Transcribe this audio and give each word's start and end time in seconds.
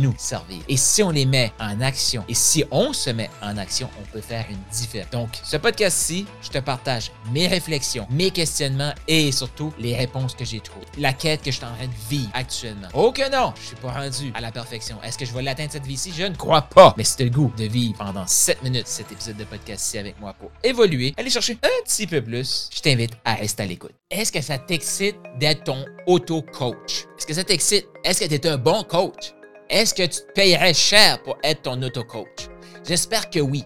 nous 0.00 0.14
servir. 0.18 0.58
Et 0.68 0.76
si 0.76 1.02
on 1.02 1.10
les 1.10 1.26
met 1.26 1.52
en 1.60 1.80
action, 1.80 2.24
et 2.28 2.34
si 2.34 2.64
on 2.70 2.92
se 2.92 3.10
met 3.10 3.30
en 3.42 3.56
action, 3.56 3.88
on 4.00 4.12
peut 4.12 4.20
faire 4.20 4.46
une 4.50 4.58
différence. 4.72 5.10
Donc, 5.10 5.28
ce 5.42 5.56
podcast-ci, 5.56 6.26
je 6.42 6.48
te 6.48 6.58
partage 6.58 7.12
mes 7.32 7.46
réflexions, 7.46 8.06
mes 8.10 8.30
questionnements 8.30 8.92
et 9.06 9.30
surtout 9.32 9.72
les 9.78 9.96
réponses 9.96 10.34
que 10.34 10.44
j'ai 10.44 10.60
trouvées. 10.60 10.86
La 10.98 11.12
quête 11.12 11.42
que 11.42 11.50
je 11.50 11.56
suis 11.56 11.64
en 11.64 11.74
train 11.74 11.86
de 11.86 12.08
vivre 12.08 12.30
actuellement. 12.34 12.88
Oh 12.94 13.12
que 13.12 13.30
non, 13.30 13.52
je 13.60 13.66
suis 13.68 13.76
pas 13.76 13.92
rendu 13.92 14.32
à 14.34 14.40
la 14.40 14.50
perfection. 14.50 15.00
Est-ce 15.02 15.18
que 15.18 15.24
je 15.24 15.32
vais 15.32 15.42
l'atteindre 15.42 15.72
cette 15.72 15.86
vie-ci? 15.86 16.12
Je 16.16 16.24
ne 16.24 16.34
crois 16.34 16.62
pas. 16.62 16.94
Mais 16.96 17.04
c'est 17.04 17.24
le 17.24 17.30
goût 17.30 17.52
de 17.56 17.64
vivre 17.64 17.98
pendant 17.98 18.26
7 18.26 18.62
minutes 18.62 18.86
cet 18.86 19.12
épisode 19.12 19.36
de 19.36 19.44
podcast-ci 19.44 19.98
avec 19.98 20.18
moi 20.20 20.34
pour 20.34 20.50
évoluer, 20.64 21.14
aller 21.16 21.30
chercher 21.30 21.58
un 21.62 21.84
petit 21.84 22.06
peu 22.06 22.22
plus. 22.22 22.68
Je 22.74 22.80
t'invite 22.80 23.12
à 23.24 23.34
rester 23.34 23.62
à 23.62 23.66
l'écoute. 23.66 23.92
Est-ce 24.10 24.32
que 24.32 24.40
ça 24.40 24.58
t'excite 24.58 25.16
d'être 25.38 25.64
ton 25.64 25.84
auto-coach? 26.06 27.06
Est-ce 27.18 27.26
que 27.26 27.34
ça 27.34 27.44
t'excite? 27.44 27.86
Est-ce 28.04 28.20
que 28.20 28.26
tu 28.26 28.34
es 28.34 28.46
un 28.46 28.56
bon 28.56 28.82
coach? 28.84 29.32
Est-ce 29.70 29.94
que 29.94 30.02
tu 30.02 30.08
te 30.22 30.32
payerais 30.32 30.74
cher 30.74 31.22
pour 31.22 31.38
être 31.44 31.62
ton 31.62 31.80
auto-coach? 31.80 32.48
J'espère 32.84 33.30
que 33.30 33.38
oui. 33.38 33.62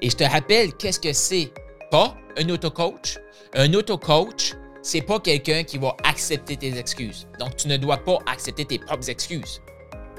Et 0.00 0.08
je 0.08 0.16
te 0.16 0.24
rappelle, 0.24 0.72
qu'est-ce 0.72 0.98
que 0.98 1.12
c'est 1.12 1.52
pas 1.90 2.16
un 2.38 2.48
auto-coach? 2.48 3.18
Un 3.52 3.74
auto-coach, 3.74 4.54
c'est 4.82 5.02
pas 5.02 5.20
quelqu'un 5.20 5.62
qui 5.62 5.76
va 5.76 5.94
accepter 6.02 6.56
tes 6.56 6.78
excuses. 6.78 7.28
Donc, 7.38 7.56
tu 7.56 7.68
ne 7.68 7.76
dois 7.76 7.98
pas 7.98 8.18
accepter 8.26 8.64
tes 8.64 8.78
propres 8.78 9.10
excuses. 9.10 9.60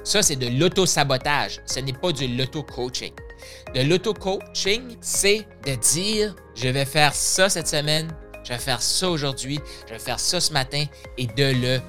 Ça, 0.03 0.21
c'est 0.21 0.35
de 0.35 0.47
l'auto-sabotage. 0.59 1.59
Ce 1.65 1.79
n'est 1.79 1.93
pas 1.93 2.11
du 2.11 2.27
l'auto-coaching. 2.27 3.13
De 3.73 3.81
l'auto-coaching, 3.81 4.95
c'est 5.01 5.47
de 5.65 5.73
dire, 5.73 6.35
je 6.53 6.67
vais 6.67 6.85
faire 6.85 7.15
ça 7.15 7.49
cette 7.49 7.67
semaine, 7.67 8.15
je 8.43 8.53
vais 8.53 8.59
faire 8.59 8.79
ça 8.79 9.09
aujourd'hui, 9.09 9.59
je 9.87 9.93
vais 9.93 9.99
faire 9.99 10.19
ça 10.19 10.39
ce 10.39 10.53
matin 10.53 10.85
et 11.17 11.25
de 11.25 11.51
le 11.59 11.81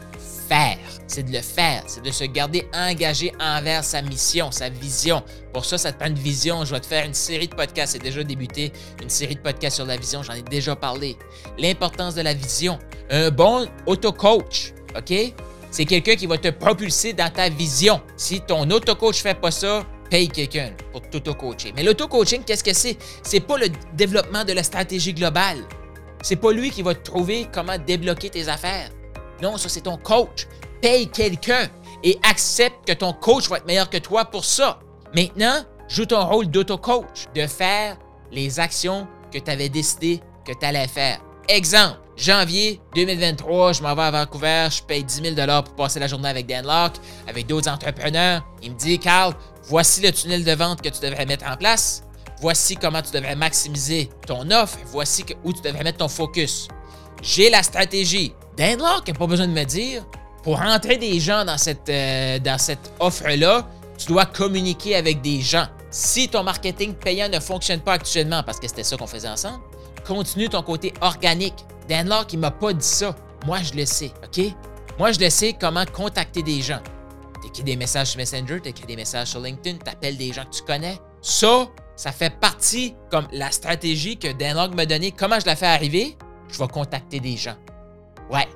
C'est 1.09 1.23
de 1.25 1.33
le 1.33 1.41
faire. 1.41 1.83
C'est 1.87 2.03
de 2.03 2.11
se 2.11 2.25
garder 2.25 2.69
engagé 2.75 3.33
envers 3.41 3.85
sa 3.85 4.03
mission, 4.03 4.51
sa 4.51 4.69
vision. 4.69 5.23
Pour 5.53 5.65
ça, 5.65 5.79
ça 5.79 5.93
te 5.93 5.99
prend 5.99 6.09
une 6.09 6.15
vision. 6.15 6.65
Je 6.65 6.75
vais 6.75 6.81
te 6.81 6.87
faire 6.87 7.05
une 7.05 7.15
série 7.15 7.49
de 7.49 7.55
podcasts. 7.55 7.93
C'est 7.93 8.03
déjà 8.03 8.23
débuté. 8.23 8.73
Une 9.03 9.11
série 9.11 9.35
de 9.35 9.41
podcasts 9.41 9.77
sur 9.77 9.87
la 9.87 9.97
vision. 9.97 10.23
J'en 10.23 10.35
ai 10.35 10.43
déjà 10.43 10.77
parlé. 10.77 11.17
L'importance 11.59 12.15
de 12.15 12.23
la 12.23 12.35
vision. 12.35 12.79
Un 13.11 13.31
bon 13.31 13.69
auto-coach, 13.87 14.73
OK? 14.97 15.35
C'est 15.71 15.85
quelqu'un 15.85 16.17
qui 16.17 16.27
va 16.27 16.39
te 16.39 16.49
propulser 16.49 17.13
dans 17.13 17.31
ta 17.31 17.49
vision. 17.49 18.01
Si 18.17 18.41
ton 18.41 18.71
auto-coach 18.71 19.23
fait 19.23 19.39
pas 19.39 19.51
ça, 19.51 19.85
paye 20.11 20.29
quelqu'un 20.29 20.71
pour 20.93 21.03
t'auto-coacher. 21.03 21.73
Mais 21.75 21.83
l'auto-coaching, 21.83 22.43
qu'est-ce 22.45 22.65
que 22.65 22.73
c'est? 22.73 22.97
C'est 23.23 23.41
pas 23.41 23.59
le 23.59 23.69
développement 23.95 24.45
de 24.45 24.53
la 24.53 24.63
stratégie 24.63 25.13
globale. 25.13 25.59
C'est 26.23 26.37
pas 26.37 26.53
lui 26.53 26.71
qui 26.71 26.83
va 26.83 26.95
te 26.95 27.05
trouver 27.05 27.47
comment 27.53 27.77
débloquer 27.79 28.31
tes 28.31 28.49
affaires. 28.49 28.91
Non, 29.43 29.57
ça 29.57 29.69
c'est 29.69 29.83
ton 29.83 29.97
coach. 29.97 30.47
Paye 30.81 31.09
quelqu'un 31.09 31.69
et 32.03 32.19
accepte 32.23 32.87
que 32.87 32.93
ton 32.93 33.13
coach 33.13 33.49
va 33.49 33.59
être 33.59 33.67
meilleur 33.67 33.91
que 33.91 33.99
toi 33.99 34.25
pour 34.25 34.45
ça. 34.45 34.79
Maintenant, 35.15 35.65
joue 35.89 36.07
ton 36.07 36.25
rôle 36.27 36.47
d'auto-coach, 36.49 37.27
de 37.35 37.47
faire 37.47 37.97
les 38.31 38.61
actions 38.61 39.07
que 39.33 39.39
tu 39.39 39.51
avais 39.51 39.69
décidé 39.69 40.21
que 40.45 40.53
tu 40.53 40.65
allais 40.65 40.89
faire. 40.89 41.21
Exemple, 41.49 41.99
janvier 42.17 42.81
2023, 42.95 43.75
je 43.75 43.83
m'en 43.83 43.95
vais 43.95 44.03
à 44.03 44.11
Vancouver, 44.11 44.69
je 44.71 44.83
paye 44.83 45.05
10 45.05 45.35
000 45.37 45.63
pour 45.63 45.75
passer 45.77 46.01
la 46.01 46.07
journée 46.07 46.29
avec 46.29 46.47
Dan 46.47 46.67
Locke, 46.67 46.97
avec 47.29 47.47
d'autres 47.47 47.71
entrepreneurs. 47.71 48.45
Il 48.63 48.73
me 48.73 48.77
dit, 48.77 48.99
Carl, 48.99 49.35
voici 49.65 50.01
le 50.01 50.13
tunnel 50.13 50.45
de 50.45 50.53
vente 50.53 50.83
que 50.83 50.89
tu 50.89 51.01
devrais 51.01 51.27
mettre 51.27 51.47
en 51.49 51.57
place. 51.57 52.03
Voici 52.41 52.77
comment 52.77 53.01
tu 53.01 53.13
devrais 53.13 53.37
maximiser 53.37 54.11
ton 54.27 54.51
offre. 54.51 54.79
Voici 54.87 55.25
où 55.45 55.53
tu 55.53 55.63
devrais 55.63 55.85
mettre 55.85 55.99
ton 55.99 56.09
focus. 56.09 56.69
J'ai 57.23 57.49
la 57.49 57.63
stratégie. 57.63 58.35
Dan 58.57 58.79
Locke 58.79 59.09
n'a 59.09 59.15
pas 59.15 59.27
besoin 59.27 59.47
de 59.47 59.53
me 59.53 59.65
dire, 59.65 60.05
pour 60.43 60.59
rentrer 60.59 60.97
des 60.97 61.21
gens 61.21 61.45
dans 61.45 61.59
cette, 61.59 61.89
euh, 61.89 62.39
cette 62.59 62.93
offre-là, 63.01 63.69
tu 63.99 64.07
dois 64.07 64.27
communiquer 64.27 64.97
avec 64.97 65.21
des 65.21 65.41
gens. 65.41 65.67
Si 65.91 66.29
ton 66.29 66.43
marketing 66.43 66.95
payant 66.95 67.29
ne 67.29 67.41
fonctionne 67.41 67.81
pas 67.81 67.95
actuellement, 67.95 68.43
parce 68.43 68.59
que 68.61 68.69
c'était 68.69 68.85
ça 68.85 68.97
qu'on 68.97 69.07
faisait 69.07 69.29
ensemble, 69.29 69.63
continue 70.07 70.49
ton 70.49 70.63
côté 70.63 70.95
organique. 71.01 71.65
Dan 71.89 72.09
Locke, 72.09 72.33
il 72.33 72.39
m'a 72.39 72.51
pas 72.51 72.73
dit 72.73 72.87
ça. 72.87 73.15
Moi, 73.45 73.59
je 73.63 73.75
le 73.75 73.85
sais, 73.87 74.13
OK? 74.25 74.45
Moi, 74.99 75.13
je 75.13 75.21
le 75.21 75.31
sais 75.31 75.55
comment 75.59 75.85
contacter 75.93 76.43
des 76.43 76.63
gens. 76.63 76.81
T'écris 77.43 77.63
des 77.63 77.77
messages 77.77 78.09
sur 78.09 78.19
Messenger, 78.19 78.61
t'écris 78.61 78.87
des 78.87 78.97
messages 78.97 79.29
sur 79.29 79.41
LinkedIn, 79.41 79.79
t'appelles 79.79 80.17
des 80.17 80.33
gens 80.33 80.45
que 80.45 80.57
tu 80.57 80.63
connais. 80.63 80.99
Ça, 81.21 81.67
ça 81.97 82.13
fait 82.13 82.39
partie 82.39 82.95
comme 83.11 83.27
la 83.33 83.51
stratégie 83.51 84.17
que 84.17 84.33
Dan 84.33 84.57
Locke 84.57 84.75
m'a 84.75 84.87
donnée. 84.87 85.13
Comment 85.13 85.39
je 85.39 85.47
la 85.47 85.57
fais 85.57 85.67
arriver? 85.67 86.17
Je 86.51 86.59
vais 86.59 86.69
contacter 86.69 87.21
des 87.21 87.37
gens. 87.37 87.57
Ouais, 88.31 88.49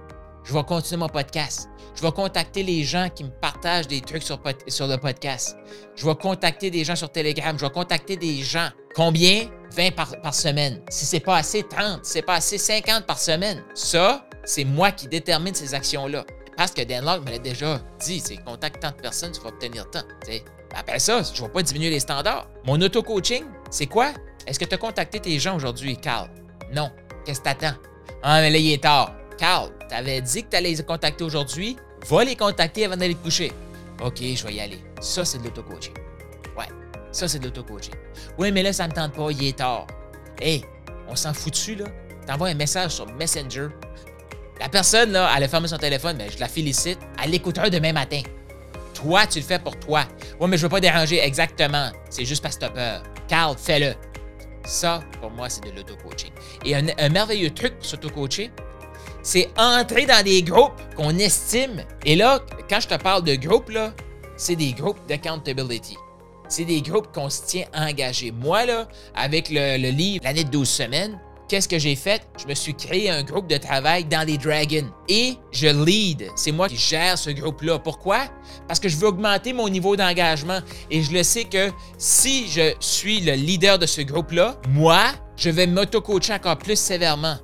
je 0.45 0.53
vais 0.53 0.65
continuer 0.65 0.99
mon 0.99 1.09
podcast. 1.09 1.69
Je 1.95 2.03
vais 2.03 2.13
contacter 2.13 2.63
les 2.63 2.83
gens 2.83 3.09
qui 3.15 3.25
me 3.25 3.31
partagent 3.31 3.87
des 3.87 4.01
trucs 4.01 4.23
sur, 4.23 4.41
le 4.41 4.97
podcast. 4.97 5.57
Je 5.95 6.07
vais 6.07 6.15
contacter 6.15 6.71
des 6.71 6.85
gens 6.85 6.97
sur 6.97 7.11
Telegram. 7.11 7.57
Je 7.59 7.65
vais 7.65 7.71
contacter 7.71 8.17
des 8.17 8.43
gens. 8.43 8.69
Combien? 8.95 9.49
20 9.77 9.95
par, 9.95 10.35
semaine. 10.35 10.81
Si 10.89 11.05
c'est 11.05 11.21
pas 11.21 11.37
assez, 11.37 11.63
30. 11.63 12.05
Si 12.05 12.13
c'est 12.13 12.23
pas 12.23 12.35
assez, 12.35 12.59
50 12.59 13.07
par 13.07 13.19
semaine. 13.19 13.63
Ça, 13.75 14.27
c'est 14.45 14.65
moi 14.65 14.91
qui 14.91 15.07
détermine 15.07 15.55
ces 15.55 15.75
actions-là. 15.75 16.25
Parce 16.57 16.73
que 16.73 16.83
Dan 16.83 17.05
Locke 17.05 17.25
me 17.25 17.31
l'a 17.31 17.39
déjà 17.39 17.81
dit, 18.01 18.21
c'est 18.21 18.37
contacte 18.39 18.83
tant 18.83 18.91
de 18.91 18.97
personnes, 18.97 19.33
tu 19.33 19.41
vas 19.41 19.51
obtenir 19.51 19.89
tant. 19.91 20.03
Après 20.75 20.99
ça, 20.99 21.23
je 21.23 21.41
ne 21.41 21.47
vais 21.47 21.53
pas 21.53 21.63
diminuer 21.63 21.91
les 21.91 22.01
standards. 22.01 22.49
Mon 22.65 22.81
auto-coaching, 22.81 23.45
c'est 23.71 23.87
quoi? 23.87 24.13
Est-ce 24.47 24.59
que 24.59 24.65
tu 24.65 24.75
as 24.75 24.79
contacté 24.79 25.21
tes 25.21 25.39
gens 25.39 25.57
aujourd'hui, 25.57 25.97
Carl? 25.97 26.29
Non. 26.73 26.91
Qu'est-ce 27.25 27.41
que 27.41 27.45
t'attends? 27.45 27.77
Ah, 28.23 28.41
mais 28.41 28.51
là, 28.51 28.59
il 28.59 28.73
est 28.73 28.83
tard. 28.83 29.15
Carl, 29.41 29.71
t'avais 29.89 30.21
dit 30.21 30.45
que 30.45 30.51
tu 30.51 30.57
allais 30.57 30.75
les 30.75 30.83
contacter 30.83 31.25
aujourd'hui. 31.25 31.75
Va 32.07 32.25
les 32.25 32.37
contacter 32.37 32.85
avant 32.85 32.99
d'aller 32.99 33.15
te 33.15 33.25
coucher. 33.25 33.51
OK, 34.05 34.19
je 34.19 34.47
vais 34.47 34.53
y 34.53 34.61
aller. 34.61 34.79
Ça, 35.01 35.25
c'est 35.25 35.39
de 35.39 35.45
l'auto-coaching. 35.45 35.95
Ouais, 36.59 36.67
ça, 37.11 37.27
c'est 37.27 37.39
de 37.39 37.47
l'auto-coaching. 37.47 37.95
Oui, 38.37 38.53
mais 38.53 38.63
là, 38.63 38.75
ça 38.75 38.87
me 38.87 38.93
tente 38.93 39.15
pas, 39.15 39.31
il 39.31 39.49
est 39.49 39.57
tard. 39.57 39.87
Hey, 40.43 40.63
on 41.09 41.17
s'en 41.17 41.33
fout 41.33 41.55
dessus, 41.55 41.75
là. 41.75 41.87
T'envoies 42.27 42.49
un 42.49 42.55
message 42.55 42.91
sur 42.91 43.07
Messenger. 43.15 43.69
La 44.61 44.69
personne, 44.69 45.13
là, 45.13 45.33
elle 45.35 45.45
a 45.45 45.49
fermé 45.49 45.69
son 45.69 45.79
téléphone, 45.79 46.17
mais 46.19 46.29
je 46.31 46.39
la 46.39 46.49
félicite. 46.49 46.99
Elle 47.23 47.31
l'écoutera 47.31 47.71
demain 47.71 47.95
matin. 47.95 48.21
Toi, 48.93 49.27
tu 49.27 49.39
le 49.39 49.45
fais 49.47 49.59
pour 49.59 49.79
toi. 49.79 50.05
Oui, 50.39 50.51
mais 50.51 50.59
je 50.59 50.63
veux 50.65 50.69
pas 50.69 50.81
déranger 50.81 51.19
exactement. 51.19 51.91
C'est 52.11 52.27
juste 52.27 52.43
parce 52.43 52.57
que 52.57 52.61
t'as 52.61 52.71
peur. 52.71 53.03
Carl, 53.27 53.57
fais-le. 53.57 53.95
Ça, 54.67 55.01
pour 55.23 55.31
moi, 55.31 55.49
c'est 55.49 55.65
de 55.65 55.71
l'auto-coaching. 55.75 56.31
Et 56.67 56.77
un, 56.77 56.85
un 56.99 57.09
merveilleux 57.09 57.55
truc 57.55 57.79
pour 57.79 57.87
s'auto-coacher, 57.87 58.51
c'est 59.23 59.49
entrer 59.57 60.07
dans 60.07 60.25
des 60.25 60.43
groupes 60.43 60.81
qu'on 60.97 61.19
estime. 61.19 61.85
Et 62.05 62.17
là, 62.17 62.41
quand 62.69 62.81
je 62.81 62.89
te 62.89 62.97
parle 62.97 63.25
de 63.25 63.35
groupes, 63.35 63.71
là, 63.71 63.93
c'est 64.37 64.57
des 64.57 64.73
groupes 64.73 64.99
d'accountability. 65.09 65.97
C'est 66.49 66.65
des 66.65 66.83
groupes 66.83 67.13
qu'on 67.15 67.31
se 67.31 67.43
tient 67.47 67.67
engagés. 67.75 68.33
Moi, 68.33 68.67
là, 68.67 68.89
avec 69.15 69.49
le, 69.51 69.77
livre 69.91 70.25
L'année 70.25 70.45
de 70.45 70.51
12 70.51 70.69
semaines, 70.69 71.21
qu'est-ce 71.49 71.69
que 71.69 71.79
j'ai 71.79 71.95
fait? 71.95 72.23
Je 72.41 72.47
me 72.47 72.55
suis 72.55 72.75
créé 72.75 73.09
un 73.09 73.23
groupe 73.23 73.47
de 73.47 73.57
travail 73.57 74.05
dans 74.05 74.27
les 74.27 74.37
Dragons 74.37 74.91
et 75.09 75.35
je 75.53 75.69
lead. 75.69 76.29
C'est 76.35 76.51
moi 76.51 76.69
qui 76.69 76.77
gère 76.77 77.19
ce 77.19 77.31
groupe-là. 77.31 77.79
Pourquoi? 77.79 78.25
Parce 78.67 78.81
que 78.81 78.89
je 78.89 78.97
veux 78.97 79.09
augmenter 79.09 79.53
mon 79.53 79.69
niveau 79.69 79.95
d'engagement 79.95 80.59
et 80.91 81.03
je 81.03 81.13
le 81.13 81.23
sais 81.23 81.45
que 81.45 81.71
si 81.99 82.49
je 82.49 82.75
suis 82.81 83.21
le 83.21 83.35
leader 83.35 83.79
de 83.79 83.87
ce 83.87 84.01
groupe-là, 84.01 84.57
moi, 84.71 85.13
je 85.37 85.51
vais 85.51 85.67
m'auto-coacher 85.67 86.33
encore 86.33 86.59
plus 86.59 86.79
sévèrement. 86.79 87.37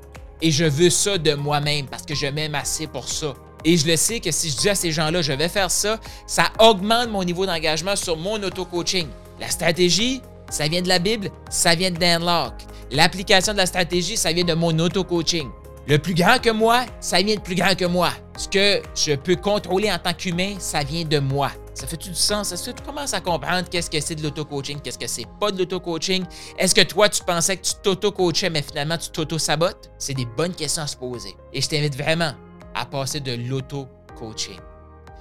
Et 0.43 0.51
je 0.51 0.65
veux 0.65 0.91
ça 0.91 1.19
de 1.19 1.35
moi-même 1.35 1.87
parce 1.87 2.03
que 2.03 2.15
je 2.15 2.27
m'aime 2.27 2.55
assez 2.55 2.87
pour 2.87 3.09
ça. 3.09 3.35
Et 3.65 3.77
je 3.77 3.87
le 3.87 3.97
sais 3.97 4.21
que 4.21 4.31
si 4.31 4.51
je 4.51 4.57
dis 4.57 4.69
à 4.69 4.75
ces 4.75 4.93
gens-là, 4.93 5.23
je 5.23 5.33
vais 5.33 5.49
faire 5.49 5.71
ça, 5.71 5.99
ça 6.27 6.53
augmente 6.59 7.11
mon 7.11 7.25
niveau 7.25 7.47
d'engagement 7.47 7.97
sur 7.97 8.17
mon 8.17 8.41
auto-coaching. 8.43 9.09
La 9.41 9.49
stratégie, 9.49 10.21
ça 10.51 10.69
vient 10.69 10.83
de 10.83 10.89
la 10.89 10.99
Bible, 10.99 11.31
ça 11.51 11.75
vient 11.75 11.91
de 11.91 11.97
Dan 11.97 12.25
Locke. 12.25 12.63
L'application 12.91 13.53
de 13.53 13.59
la 13.59 13.67
stratégie, 13.67 14.17
ça 14.17 14.33
vient 14.33 14.45
de 14.45 14.55
mon 14.55 14.79
auto-coaching. 14.79 15.49
Le 15.89 15.99
plus 15.99 16.15
grand 16.15 16.41
que 16.41 16.51
moi, 16.51 16.85
ça 16.99 17.23
vient 17.23 17.37
de 17.37 17.41
plus 17.41 17.55
grand 17.55 17.77
que 17.77 17.85
moi. 17.85 18.11
Ce 18.37 18.49
que 18.49 18.83
je 18.97 19.15
peux 19.15 19.37
contrôler 19.37 19.89
en 19.93 19.99
tant 19.99 20.15
qu'humain, 20.15 20.57
ça 20.59 20.83
vient 20.83 21.05
de 21.05 21.21
moi. 21.21 21.53
Ça 21.75 21.87
fait-tu 21.87 22.09
du 22.09 22.17
sens? 22.17 22.51
Est-ce 22.51 22.71
que 22.71 22.77
tu 22.77 22.83
commences 22.83 23.15
à 23.15 23.21
comprendre 23.21 23.69
qu'est-ce 23.71 23.89
que 23.89 24.01
c'est 24.01 24.17
de 24.17 24.23
l'auto-coaching, 24.25 24.81
qu'est-ce 24.81 24.99
que 24.99 25.07
c'est 25.07 25.29
pas 25.39 25.53
de 25.53 25.59
l'auto-coaching? 25.59 26.25
Est-ce 26.59 26.75
que 26.75 26.81
toi, 26.81 27.09
tu 27.09 27.23
pensais 27.23 27.57
que 27.57 27.63
tu 27.63 27.75
t'auto-coachais, 27.85 28.51
mais 28.51 28.63
finalement, 28.63 28.99
tu 28.99 29.11
t'auto-sabotes? 29.11 29.93
C'est 29.97 30.15
des 30.15 30.27
bonnes 30.27 30.55
questions 30.57 30.83
à 30.83 30.89
se 30.89 30.97
poser. 30.97 31.37
Et 31.53 31.61
je 31.61 31.69
t'invite 31.69 31.97
vraiment 31.97 32.33
à 32.75 32.85
passer 32.85 33.21
de 33.21 33.35
l'auto-coaching. 33.49 34.59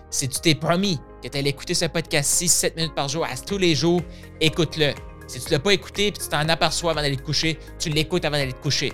Si 0.09 0.27
tu 0.27 0.39
t'es 0.39 0.55
promis 0.55 0.99
que 1.21 1.27
tu 1.27 1.37
allais 1.37 1.51
écouter 1.51 1.75
ce 1.75 1.85
podcast 1.85 2.41
6-7 2.41 2.75
minutes 2.75 2.95
par 2.95 3.07
jour 3.07 3.23
à 3.23 3.37
tous 3.37 3.59
les 3.59 3.75
jours, 3.75 4.01
écoute-le. 4.41 4.95
Si 5.27 5.39
tu 5.39 5.45
ne 5.45 5.51
l'as 5.51 5.59
pas 5.59 5.73
écouté 5.73 6.07
et 6.07 6.11
tu 6.11 6.27
t'en 6.27 6.49
aperçois 6.49 6.91
avant 6.91 7.01
d'aller 7.01 7.17
te 7.17 7.21
coucher, 7.23 7.59
tu 7.77 7.89
l'écoutes 7.89 8.25
avant 8.25 8.37
d'aller 8.37 8.53
te 8.53 8.61
coucher. 8.61 8.93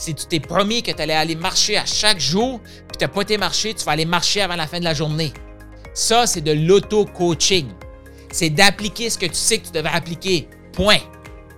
Si 0.00 0.14
tu 0.14 0.24
t'es 0.24 0.40
promis 0.40 0.82
que 0.82 0.92
tu 0.92 1.02
allais 1.02 1.12
aller 1.12 1.36
marcher 1.36 1.76
à 1.76 1.84
chaque 1.84 2.18
jour, 2.18 2.58
puis 2.88 2.96
tu 2.98 3.04
n'as 3.04 3.08
pas 3.08 3.20
été 3.20 3.36
marcher, 3.36 3.74
tu 3.74 3.84
vas 3.84 3.92
aller 3.92 4.06
marcher 4.06 4.40
avant 4.40 4.56
la 4.56 4.66
fin 4.66 4.78
de 4.78 4.84
la 4.84 4.94
journée. 4.94 5.30
Ça, 5.92 6.26
c'est 6.26 6.40
de 6.40 6.52
l'auto-coaching. 6.52 7.66
C'est 8.32 8.48
d'appliquer 8.48 9.10
ce 9.10 9.18
que 9.18 9.26
tu 9.26 9.34
sais 9.34 9.58
que 9.58 9.66
tu 9.66 9.72
devrais 9.72 9.92
appliquer. 9.92 10.48
Point. 10.72 11.00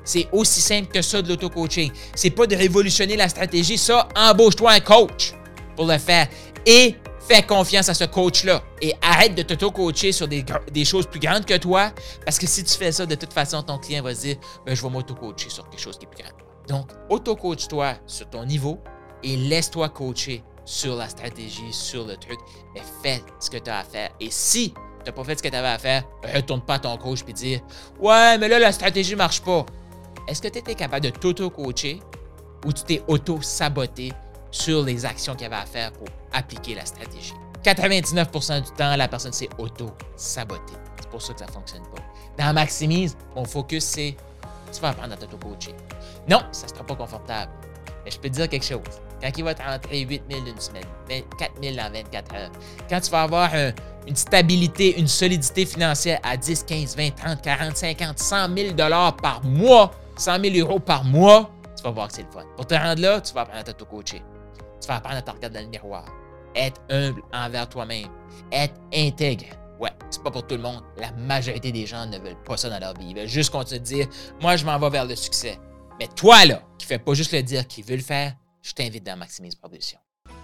C'est 0.03 0.27
aussi 0.33 0.61
simple 0.61 0.89
que 0.89 1.03
ça 1.03 1.23
de 1.23 1.29
l'auto-coaching. 1.29 1.93
C'est 2.17 2.31
pas 2.31 2.49
de 2.49 2.57
révolutionner 2.57 3.15
la 3.15 3.29
stratégie. 3.29 3.79
Ça, 3.79 4.09
embauche-toi 4.17 4.73
un 4.73 4.81
coach 4.81 5.35
pour 5.77 5.87
le 5.87 5.99
faire. 5.99 6.27
Et 6.67 6.97
fais 7.21 7.45
confiance 7.45 7.91
à 7.91 7.95
ce 7.95 8.05
coach-là. 8.05 8.61
Et 8.81 8.93
arrête 9.03 9.37
de 9.37 9.43
t'auto-coacher 9.43 10.11
sur 10.11 10.27
des, 10.27 10.85
choses 10.85 11.07
plus 11.07 11.21
grandes 11.21 11.45
que 11.45 11.59
toi. 11.59 11.93
Parce 12.25 12.41
que 12.41 12.49
si 12.49 12.65
tu 12.65 12.75
fais 12.77 12.91
ça, 12.91 13.07
de 13.07 13.15
toute 13.15 13.33
façon, 13.33 13.63
ton 13.63 13.79
client 13.79 14.03
va 14.03 14.17
se 14.17 14.23
dire 14.23 14.37
ben, 14.67 14.75
Je 14.75 14.83
vais 14.83 14.91
m'auto-coacher 14.91 15.49
sur 15.49 15.71
quelque 15.71 15.81
chose 15.81 15.97
qui 15.97 16.07
est 16.07 16.09
plus 16.09 16.25
grand. 16.25 16.42
Donc, 16.69 16.91
auto-coach-toi 17.09 17.95
sur 18.07 18.29
ton 18.31 18.45
niveau 18.45 18.79
et 19.23 19.37
laisse-toi 19.37 19.89
coacher 19.89 20.43
sur 20.65 20.97
la 20.97 21.09
stratégie, 21.09 21.73
sur 21.73 22.07
le 22.07 22.17
truc, 22.17 22.39
mais 22.75 22.83
fais 23.03 23.23
ce 23.41 23.51
que 23.51 23.59
tu 23.59 23.71
as 23.71 23.79
à 23.79 23.85
faire. 23.85 24.11
Et 24.21 24.31
si 24.31 24.73
tu 24.73 24.81
n'as 25.07 25.13
pas 25.13 25.25
fait 25.25 25.39
ce 25.39 25.43
que 25.43 25.49
tu 25.49 25.57
avais 25.57 25.69
à 25.69 25.79
faire, 25.79 26.05
retourne 26.35 26.61
pas 26.63 26.75
à 26.75 26.79
ton 26.79 26.97
coach 26.97 27.21
et 27.27 27.33
dire 27.33 27.61
Ouais, 28.01 28.39
mais 28.39 28.49
là, 28.49 28.59
la 28.59 28.73
stratégie 28.73 29.17
marche 29.17 29.43
pas. 29.43 29.67
Est-ce 30.29 30.41
que 30.41 30.49
tu 30.49 30.59
étais 30.59 30.75
capable 30.75 31.05
de 31.05 31.11
t'auto-coacher 31.11 32.01
ou 32.65 32.73
tu 32.73 32.85
t'es 32.85 33.03
auto-saboté 33.09 34.13
sur 34.53 34.85
les 34.85 35.05
actions 35.05 35.35
qu'il 35.35 35.43
y 35.43 35.47
avait 35.47 35.57
à 35.57 35.67
faire 35.67 35.93
pour 35.93 36.07
appliquer 36.33 36.77
la 36.77 36.87
stratégie? 36.87 37.35
99% 37.65 38.63
du 38.63 38.71
temps, 38.73 38.97
la 38.97 39.09
personne 39.09 39.33
s'est 39.33 39.49
auto-sabotée. 39.59 40.75
C'est 41.01 41.11
pour 41.11 41.23
ça 41.23 41.33
que 41.33 41.41
ça 41.41 41.47
ne 41.47 41.51
fonctionne 41.51 41.83
pas. 41.83 42.03
Dans 42.45 42.53
Maximise, 42.53 43.17
mon 43.35 43.45
focus, 43.45 43.85
c'est 43.85 44.17
tu 44.73 44.81
vas 44.81 44.89
apprendre 44.89 45.13
à 45.13 45.17
t'auto-coacher. 45.17 45.75
Non, 46.29 46.41
ça 46.51 46.67
ne 46.67 46.73
sera 46.73 46.85
pas 46.85 46.95
confortable. 46.97 47.53
Mais 48.05 48.11
je 48.11 48.19
peux 48.19 48.29
te 48.29 48.35
dire 48.35 48.49
quelque 48.49 48.65
chose. 48.65 48.81
Quand 49.21 49.31
il 49.37 49.45
va 49.45 49.55
te 49.55 49.63
rentrer 49.63 50.01
8 50.01 50.23
000 50.29 50.47
une 50.47 50.61
semaine, 50.61 50.85
4 51.39 51.53
000 51.63 51.77
en 51.79 51.93
24 51.93 52.35
heures, 52.35 52.51
quand 52.89 53.01
tu 53.01 53.11
vas 53.11 53.23
avoir 53.23 53.51
une 54.07 54.17
stabilité, 54.17 54.99
une 54.99 55.07
solidité 55.07 55.65
financière 55.65 56.19
à 56.25 56.37
10, 56.37 56.65
15, 56.65 56.97
20, 56.97 57.11
30, 57.15 57.43
40, 57.43 57.77
50, 57.77 58.19
100 58.19 58.57
000 58.57 58.75
par 59.23 59.45
mois, 59.45 59.93
100 60.17 60.41
000 60.41 60.57
euros 60.57 60.81
par 60.81 61.05
mois, 61.05 61.51
tu 61.77 61.85
vas 61.85 61.91
voir 61.91 62.09
que 62.09 62.15
c'est 62.15 62.23
le 62.23 62.31
fun. 62.33 62.45
Pour 62.57 62.67
te 62.67 62.75
rendre 62.75 63.01
là, 63.01 63.21
tu 63.21 63.33
vas 63.33 63.43
apprendre 63.43 63.61
à 63.61 63.65
t'auto-coacher. 63.65 64.23
Tu 64.81 64.89
vas 64.89 64.97
apprendre 64.97 65.19
à 65.19 65.23
te 65.23 65.31
regarder 65.31 65.59
dans 65.59 65.65
le 65.65 65.71
miroir. 65.71 66.05
Être 66.57 66.81
humble 66.91 67.23
envers 67.33 67.69
toi-même. 67.69 68.09
Être 68.51 68.75
intègre. 68.93 69.47
Ouais, 69.83 69.91
c'est 70.11 70.23
pas 70.23 70.31
pour 70.31 70.47
tout 70.47 70.55
le 70.55 70.63
monde. 70.63 70.85
La 70.97 71.11
majorité 71.11 71.73
des 71.73 71.87
gens 71.87 72.07
ne 72.07 72.17
veulent 72.17 72.41
pas 72.45 72.57
ça 72.57 72.71
dans 72.71 72.79
leur 72.79 72.95
vie. 72.95 73.07
Ils 73.09 73.17
veulent 73.17 73.27
juste 73.27 73.51
continuer 73.51 73.81
de 73.81 73.85
dire 73.85 74.07
Moi, 74.41 74.55
je 74.55 74.65
m'en 74.65 74.79
vais 74.79 74.91
vers 74.91 75.05
le 75.05 75.17
succès. 75.17 75.59
Mais 75.99 76.07
toi, 76.07 76.45
là, 76.45 76.63
qui 76.79 76.87
fais 76.87 77.01
pas 77.01 77.15
juste 77.15 77.33
le 77.33 77.43
dire, 77.43 77.67
qui 77.67 77.83
veut 77.83 77.97
le 77.97 78.03
faire, 78.03 78.37
je 78.63 78.73
t'invite 78.73 79.05
dans 79.05 79.17
Maximise 79.17 79.57
Propulsion. 79.57 79.99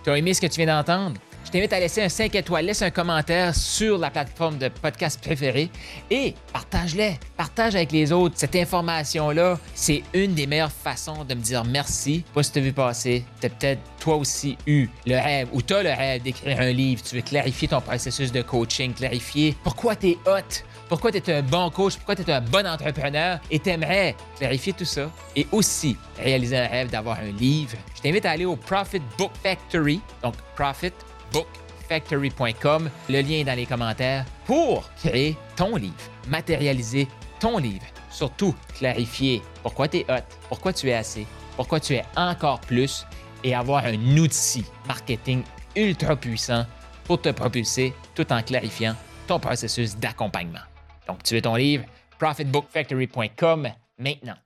Tu 0.05 0.11
as 0.11 0.19
aimé 0.19 0.35
ce 0.35 0.41
que 0.41 0.47
tu 0.47 0.61
viens 0.61 0.83
d'entendre? 0.83 1.21
Je 1.49 1.53
t'invite 1.53 1.73
à 1.73 1.81
laisser 1.81 2.03
un 2.03 2.11
5 2.11 2.35
étoiles, 2.35 2.67
laisse 2.67 2.83
un 2.83 2.91
commentaire 2.91 3.55
sur 3.55 3.97
la 3.97 4.11
plateforme 4.11 4.59
de 4.59 4.69
podcast 4.69 5.19
préférée 5.19 5.71
et 6.11 6.35
partage-les. 6.53 7.19
Partage 7.39 7.75
avec 7.75 7.91
les 7.91 8.13
autres. 8.13 8.35
Cette 8.37 8.55
information-là, 8.55 9.59
c'est 9.75 10.03
une 10.13 10.35
des 10.35 10.47
meilleures 10.47 10.71
façons 10.71 11.25
de 11.25 11.33
me 11.33 11.41
dire 11.41 11.65
merci. 11.65 12.23
Pas 12.35 12.43
si 12.43 12.53
tu 12.53 12.59
as 12.59 12.63
vu 12.63 12.73
passer, 12.75 13.25
tu 13.41 13.47
as 13.47 13.49
peut-être 13.49 13.81
toi 13.99 14.17
aussi 14.17 14.59
eu 14.67 14.89
le 15.07 15.15
rêve 15.15 15.49
ou 15.55 15.63
tu 15.63 15.73
le 15.73 15.89
rêve 15.89 16.21
d'écrire 16.21 16.61
un 16.61 16.71
livre. 16.71 17.03
Tu 17.03 17.17
veux 17.17 17.23
clarifier 17.23 17.69
ton 17.69 17.81
processus 17.81 18.31
de 18.31 18.43
coaching, 18.43 18.93
clarifier 18.93 19.57
pourquoi 19.65 19.97
tu 19.97 20.09
es 20.09 20.19
hot, 20.27 20.65
pourquoi 20.89 21.13
tu 21.13 21.19
es 21.19 21.33
un 21.33 21.43
bon 21.43 21.71
coach, 21.71 21.97
pourquoi 21.97 22.17
tu 22.17 22.23
es 22.23 22.33
un 22.33 22.41
bon 22.41 22.67
entrepreneur? 22.67 23.39
Et 23.51 23.59
tu 23.59 23.69
aimerais 23.69 24.17
clarifier 24.37 24.73
tout 24.73 24.85
ça 24.85 25.11
et 25.37 25.47
aussi 25.53 25.97
réaliser 26.19 26.57
un 26.57 26.67
rêve 26.67 26.91
d'avoir 26.91 27.19
un 27.19 27.31
livre. 27.31 27.77
Je 27.97 28.03
t'invite 28.03 28.25
à 28.25 28.31
aller 28.31 28.47
au 28.47 28.57
Profit 28.57 29.03
Book 29.19 29.31
Factory, 29.43 30.01
donc 30.23 30.35
Profit 30.57 30.93
bookfactory.com. 31.33 32.91
Le 33.09 33.21
lien 33.21 33.37
est 33.37 33.45
dans 33.45 33.57
les 33.57 33.67
commentaires 33.67 34.25
pour 34.47 34.89
créer 34.97 35.37
ton 35.57 35.77
livre, 35.77 35.95
matérialiser 36.29 37.07
ton 37.39 37.59
livre. 37.59 37.85
Surtout, 38.11 38.55
clarifier 38.75 39.43
pourquoi 39.63 39.89
tu 39.89 39.99
es 39.99 40.07
hot, 40.09 40.25
pourquoi 40.49 40.73
tu 40.73 40.89
es 40.89 40.95
assez, 40.95 41.27
pourquoi 41.57 41.81
tu 41.81 41.95
es 41.95 42.05
encore 42.17 42.61
plus 42.61 43.07
et 43.45 43.55
avoir 43.55 43.85
un 43.85 44.17
outil 44.17 44.65
marketing 44.87 45.43
ultra 45.77 46.17
puissant 46.17 46.65
pour 47.05 47.21
te 47.21 47.29
propulser 47.29 47.95
tout 48.15 48.33
en 48.33 48.43
clarifiant 48.43 48.95
ton 49.27 49.39
processus 49.39 49.97
d'accompagnement. 49.97 50.61
Donc, 51.09 51.23
tu 51.23 51.35
veux 51.35 51.43
ton 51.43 51.57
livre, 51.57 51.85
profitbookfactory.com 52.19 53.69
maintenant. 53.99 54.37